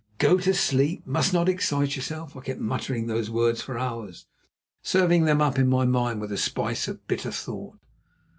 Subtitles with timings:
[0.17, 1.05] "Go to sleep.
[1.05, 4.25] Must not excite yourself." I kept muttering those words for hours,
[4.81, 7.77] serving them up in my mind with a spice of bitter thought.